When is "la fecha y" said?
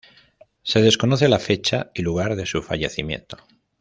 1.29-2.01